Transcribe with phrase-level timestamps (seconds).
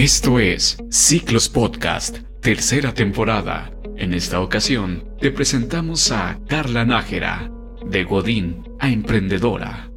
[0.00, 3.70] Esto es Ciclos Podcast, tercera temporada.
[3.98, 7.52] En esta ocasión te presentamos a Carla Nájera,
[7.84, 9.90] de Godín a Emprendedora.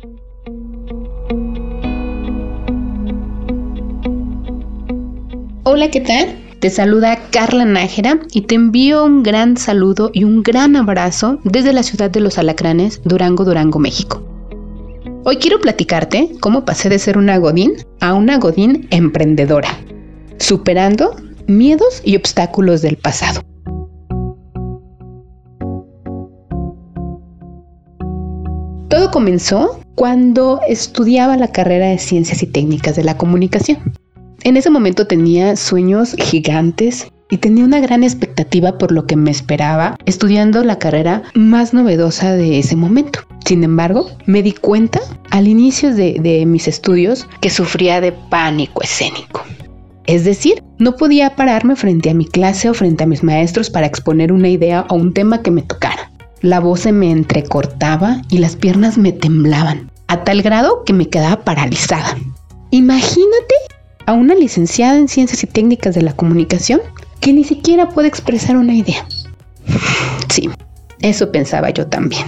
[5.63, 6.37] Hola, ¿qué tal?
[6.59, 11.71] Te saluda Carla Nájera y te envío un gran saludo y un gran abrazo desde
[11.71, 14.21] la ciudad de Los Alacranes, Durango, Durango, México.
[15.23, 19.69] Hoy quiero platicarte cómo pasé de ser una Godín a una Godín emprendedora,
[20.43, 21.15] superando
[21.47, 23.41] miedos y obstáculos del pasado.
[28.89, 33.93] Todo comenzó cuando estudiaba la carrera de Ciencias y Técnicas de la Comunicación.
[34.43, 39.31] En ese momento tenía sueños gigantes y tenía una gran expectativa por lo que me
[39.31, 43.21] esperaba estudiando la carrera más novedosa de ese momento.
[43.45, 44.99] Sin embargo, me di cuenta
[45.31, 49.41] al inicio de, mis estudios que sufría de pánico escénico.
[50.05, 53.87] Es decir, no podía pararme frente a mi clase o frente a mis maestros para
[53.87, 56.11] exponer una idea o un tema que me tocara.
[56.41, 61.07] La voz se me entrecortaba y las piernas me temblaban, a tal grado que me
[61.07, 62.17] quedaba paralizada.
[62.71, 63.55] Imagínate
[64.05, 66.81] a una licenciada en Ciencias y Técnicas de la Comunicación
[67.21, 69.07] que ni siquiera puede expresar una idea.
[70.27, 70.49] Sí,
[70.99, 72.25] eso pensaba yo también.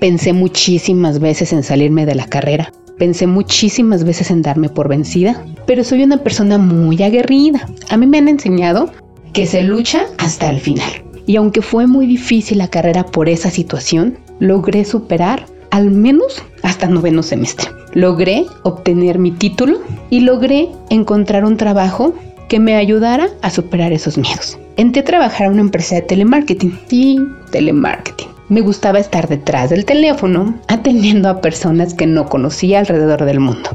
[0.00, 2.72] Pensé muchísimas veces en salirme de la carrera.
[2.98, 7.64] Pensé muchísimas veces en darme por vencida, pero soy una persona muy aguerrida.
[7.90, 8.90] A mí me han enseñado
[9.32, 11.04] que se lucha hasta el final.
[11.26, 16.88] Y aunque fue muy difícil la carrera por esa situación, logré superar al menos hasta
[16.88, 17.70] noveno semestre.
[17.94, 19.78] Logré obtener mi título
[20.10, 22.14] y logré encontrar un trabajo
[22.48, 24.58] que me ayudara a superar esos miedos.
[24.76, 26.80] Entré a trabajar a una empresa de telemarketing.
[26.88, 27.16] Sí,
[27.52, 28.26] telemarketing.
[28.48, 33.70] Me gustaba estar detrás del teléfono atendiendo a personas que no conocía alrededor del mundo.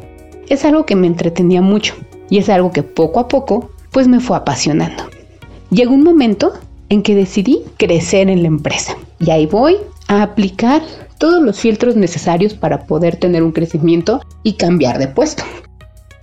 [0.50, 1.96] Es algo que me entretenía mucho
[2.30, 5.04] y es algo que poco a poco pues me fue apasionando.
[5.70, 6.54] Llegó un momento
[6.90, 10.82] en que decidí crecer en la empresa y ahí voy a aplicar
[11.18, 15.44] todos los filtros necesarios para poder tener un crecimiento y cambiar de puesto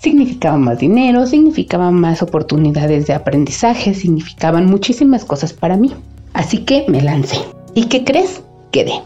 [0.03, 5.93] significaba más dinero, significaba más oportunidades de aprendizaje, significaban muchísimas cosas para mí.
[6.33, 7.39] Así que me lancé.
[7.75, 8.43] ¿Y qué crees?
[8.73, 9.01] Quedé.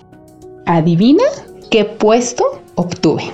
[0.64, 1.24] ¿Adivina
[1.70, 3.24] qué puesto obtuve?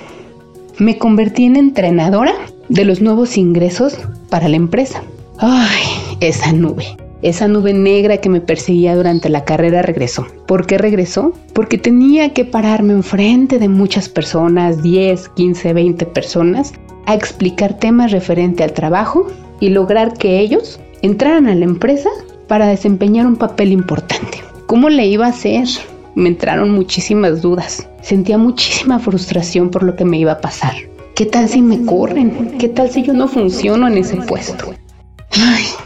[0.79, 2.33] Me convertí en entrenadora
[2.67, 3.97] de los nuevos ingresos
[4.29, 5.03] para la empresa.
[5.37, 5.83] Ay,
[6.19, 6.97] esa nube.
[7.21, 10.25] Esa nube negra que me perseguía durante la carrera regresó.
[10.47, 11.33] ¿Por qué regresó?
[11.53, 16.73] Porque tenía que pararme enfrente de muchas personas, 10, 15, 20 personas,
[17.05, 19.27] a explicar temas referente al trabajo
[19.59, 22.09] y lograr que ellos entraran a la empresa
[22.47, 24.39] para desempeñar un papel importante.
[24.65, 25.67] ¿Cómo le iba a hacer?
[26.15, 27.87] Me entraron muchísimas dudas.
[28.01, 30.73] Sentía muchísima frustración por lo que me iba a pasar.
[31.15, 32.57] ¿Qué tal si me corren?
[32.57, 34.73] ¿Qué tal si yo no funciono en ese puesto?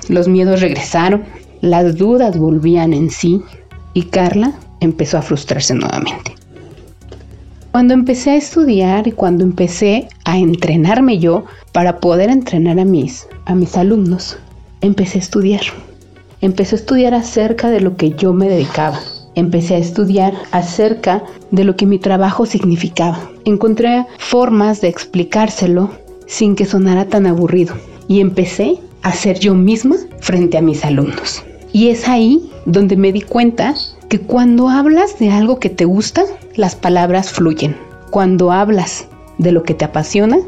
[0.09, 1.23] Los miedos regresaron,
[1.61, 3.41] las dudas volvían en sí
[3.93, 6.35] y Carla empezó a frustrarse nuevamente.
[7.71, 13.27] Cuando empecé a estudiar y cuando empecé a entrenarme yo para poder entrenar a mis,
[13.45, 14.37] a mis alumnos,
[14.81, 15.61] empecé a estudiar.
[16.41, 18.99] Empecé a estudiar acerca de lo que yo me dedicaba.
[19.37, 23.19] Empecé a estudiar acerca de lo que mi trabajo significaba.
[23.45, 25.91] Encontré formas de explicárselo
[26.25, 27.75] sin que sonara tan aburrido.
[28.07, 31.43] Y empecé a ser yo misma frente a mis alumnos.
[31.71, 33.75] Y es ahí donde me di cuenta
[34.09, 36.23] que cuando hablas de algo que te gusta,
[36.55, 37.77] las palabras fluyen.
[38.09, 40.39] Cuando hablas de lo que te apasiona,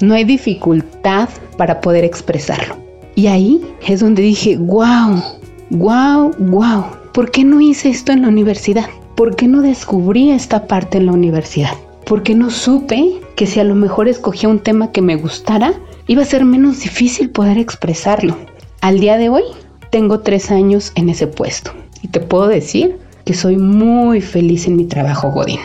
[0.00, 1.28] no hay dificultad
[1.58, 2.76] para poder expresarlo.
[3.14, 5.22] Y ahí es donde dije, wow,
[5.68, 6.84] wow, wow,
[7.18, 8.84] ¿por qué no hice esto en la universidad?
[9.16, 11.72] ¿Por qué no descubrí esta parte en la universidad?
[12.06, 15.74] ¿Por qué no supe que si a lo mejor escogía un tema que me gustara,
[16.06, 18.36] iba a ser menos difícil poder expresarlo?
[18.82, 19.42] Al día de hoy,
[19.90, 24.76] tengo tres años en ese puesto y te puedo decir que soy muy feliz en
[24.76, 25.58] mi trabajo Godín.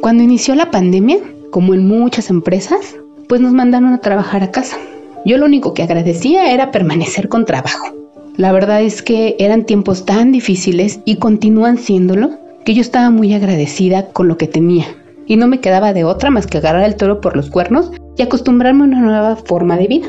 [0.00, 1.18] Cuando inició la pandemia,
[1.50, 2.96] como en muchas empresas,
[3.28, 4.78] pues nos mandaron a trabajar a casa.
[5.24, 7.94] Yo lo único que agradecía era permanecer con trabajo.
[8.36, 12.30] La verdad es que eran tiempos tan difíciles y continúan siéndolo
[12.64, 14.86] que yo estaba muy agradecida con lo que tenía
[15.28, 18.22] y no me quedaba de otra más que agarrar el toro por los cuernos y
[18.22, 20.08] acostumbrarme a una nueva forma de vida.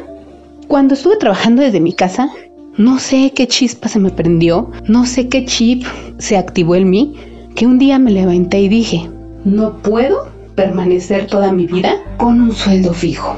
[0.67, 2.29] Cuando estuve trabajando desde mi casa,
[2.77, 5.83] no sé qué chispa se me prendió, no sé qué chip
[6.17, 7.15] se activó en mí,
[7.55, 9.09] que un día me levanté y dije,
[9.43, 13.35] no puedo permanecer toda mi vida con un sueldo fijo.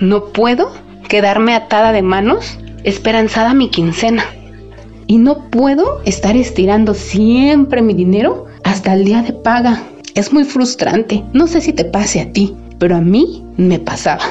[0.00, 0.72] No puedo
[1.08, 4.24] quedarme atada de manos esperanzada mi quincena.
[5.06, 9.82] Y no puedo estar estirando siempre mi dinero hasta el día de paga.
[10.14, 11.22] Es muy frustrante.
[11.32, 12.54] No sé si te pase a ti.
[12.78, 14.24] pero a mí me pasaba.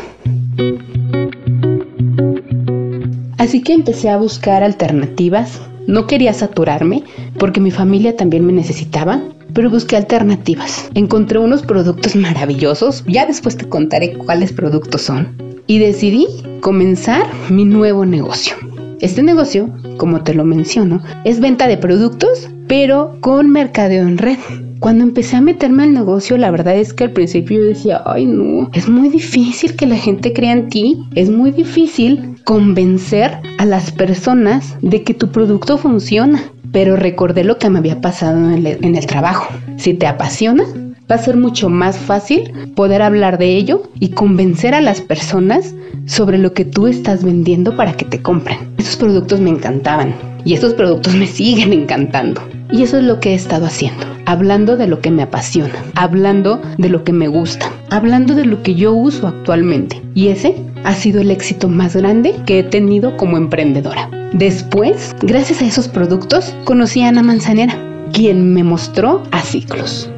[3.38, 5.62] Así que empecé a buscar alternativas.
[5.88, 7.04] No quería saturarme
[7.38, 9.22] porque mi familia también me necesitaba,
[9.54, 10.90] pero busqué alternativas.
[10.96, 15.36] Encontré unos productos maravillosos, ya después te contaré cuáles productos son,
[15.68, 16.28] y decidí
[16.62, 18.56] comenzar mi nuevo negocio.
[19.02, 24.40] Este negocio, como te lo menciono, es venta de productos, pero con mercadeo en red.
[24.80, 28.26] Cuando empecé a meterme al negocio, la verdad es que al principio yo decía, ay
[28.26, 33.66] no, es muy difícil que la gente crea en ti, es muy difícil convencer a
[33.66, 36.42] las personas de que tu producto funciona.
[36.72, 39.54] Pero recordé lo que me había pasado en el, en el trabajo.
[39.78, 40.66] Si te apasiona,
[41.10, 45.76] va a ser mucho más fácil poder hablar de ello y convencer a las personas
[46.06, 48.58] sobre lo que tú estás vendiendo para que te compren.
[48.78, 52.42] Esos productos me encantaban y esos productos me siguen encantando.
[52.72, 56.60] Y eso es lo que he estado haciendo, hablando de lo que me apasiona, hablando
[56.78, 60.02] de lo que me gusta, hablando de lo que yo uso actualmente.
[60.16, 64.10] Y ese ha sido el éxito más grande que he tenido como emprendedora.
[64.34, 67.78] Después, gracias a esos productos, conocí a Ana Manzanera,
[68.12, 70.10] quien me mostró a ciclos.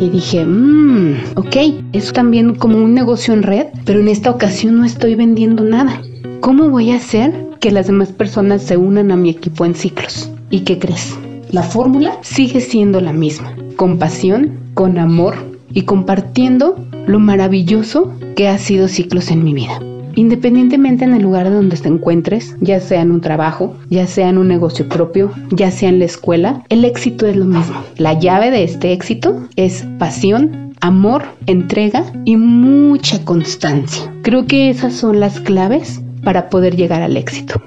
[0.00, 1.56] Y dije, mmm, ok,
[1.92, 6.00] es también como un negocio en red, pero en esta ocasión no estoy vendiendo nada.
[6.40, 10.30] ¿Cómo voy a hacer que las demás personas se unan a mi equipo en ciclos?
[10.50, 11.16] ¿Y qué crees?
[11.50, 15.34] La fórmula sigue siendo la misma, con pasión, con amor
[15.72, 16.76] y compartiendo
[17.06, 19.78] lo maravilloso que ha sido ciclos en mi vida.
[20.14, 24.38] Independientemente en el lugar donde te encuentres, ya sea en un trabajo, ya sea en
[24.38, 27.82] un negocio propio, ya sea en la escuela, el éxito es lo mismo.
[27.96, 34.12] La llave de este éxito es pasión, amor, entrega y mucha constancia.
[34.22, 37.60] Creo que esas son las claves para poder llegar al éxito.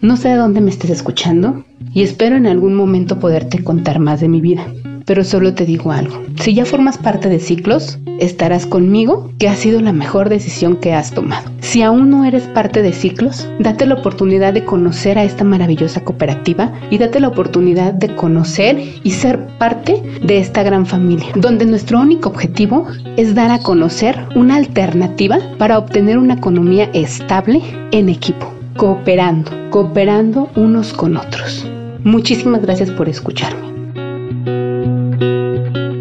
[0.00, 4.20] No sé de dónde me estés escuchando y espero en algún momento poderte contar más
[4.20, 4.66] de mi vida
[5.06, 6.22] pero solo te digo algo.
[6.40, 10.92] Si ya formas parte de ciclos, estarás conmigo que ha sido la mejor decisión que
[10.92, 11.50] has tomado.
[11.60, 16.04] Si aún no eres parte de ciclos, date la oportunidad de conocer a esta maravillosa
[16.04, 21.66] cooperativa y date la oportunidad de conocer y ser parte de esta gran familia, donde
[21.66, 22.86] nuestro único objetivo
[23.16, 30.50] es dar a conocer una alternativa para obtener una economía estable en equipo, cooperando, cooperando
[30.56, 31.66] unos con otros.
[32.04, 33.73] Muchísimas gracias por escucharme.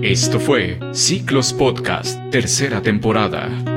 [0.03, 3.72] Esto fue Ciclos Podcast, tercera temporada.